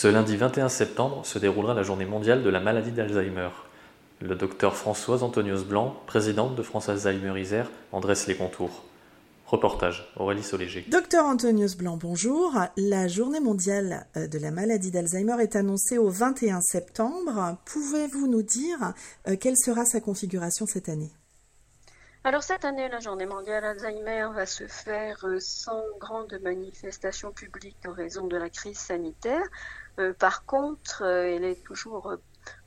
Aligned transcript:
Ce 0.00 0.08
lundi 0.08 0.34
21 0.34 0.70
septembre 0.70 1.26
se 1.26 1.38
déroulera 1.38 1.74
la 1.74 1.82
journée 1.82 2.06
mondiale 2.06 2.42
de 2.42 2.48
la 2.48 2.58
maladie 2.58 2.90
d'Alzheimer. 2.90 3.50
Le 4.22 4.34
docteur 4.34 4.74
Françoise 4.74 5.22
Antonios 5.22 5.64
Blanc, 5.64 5.94
présidente 6.06 6.54
de 6.54 6.62
France 6.62 6.88
Alzheimer 6.88 7.38
Isère, 7.38 7.70
en 7.92 8.00
dresse 8.00 8.26
les 8.26 8.34
contours. 8.34 8.82
Reportage, 9.44 10.10
Aurélie 10.16 10.42
Soléger. 10.42 10.86
Docteur 10.88 11.26
Antonius 11.26 11.76
Blanc, 11.76 11.98
bonjour. 12.00 12.54
La 12.78 13.08
journée 13.08 13.40
mondiale 13.40 14.06
euh, 14.16 14.26
de 14.26 14.38
la 14.38 14.50
maladie 14.50 14.90
d'Alzheimer 14.90 15.36
est 15.42 15.54
annoncée 15.54 15.98
au 15.98 16.08
21 16.08 16.62
septembre. 16.62 17.58
Pouvez-vous 17.66 18.26
nous 18.26 18.42
dire 18.42 18.94
euh, 19.28 19.36
quelle 19.38 19.58
sera 19.58 19.84
sa 19.84 20.00
configuration 20.00 20.64
cette 20.64 20.88
année? 20.88 21.12
Alors 22.22 22.42
cette 22.42 22.66
année, 22.66 22.86
la 22.90 23.00
journée 23.00 23.24
mondiale 23.24 23.64
Alzheimer 23.64 24.28
va 24.34 24.44
se 24.44 24.66
faire 24.66 25.24
euh, 25.24 25.40
sans 25.40 25.82
grande 25.98 26.38
manifestation 26.42 27.32
publique 27.32 27.78
en 27.86 27.94
raison 27.94 28.26
de 28.26 28.36
la 28.36 28.50
crise 28.50 28.78
sanitaire. 28.78 29.42
Euh, 29.98 30.12
par 30.12 30.44
contre, 30.44 31.02
euh, 31.02 31.34
elle 31.34 31.44
est 31.44 31.64
toujours 31.64 32.14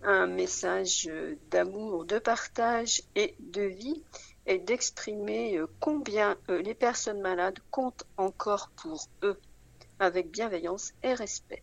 un 0.03 0.27
message 0.27 1.09
d'amour, 1.51 2.05
de 2.05 2.19
partage 2.19 3.01
et 3.15 3.35
de 3.41 3.63
vie 3.63 4.05
et 4.45 4.59
d'exprimer 4.59 5.57
euh, 5.57 5.67
combien 5.81 6.37
les 6.51 6.75
personnes 6.75 7.23
malades 7.23 7.61
comptent 7.71 8.05
encore 8.19 8.69
pour 8.77 9.09
eux 9.23 9.41
avec 9.99 10.31
bienveillance 10.31 10.93
et 11.03 11.15
respect. 11.15 11.63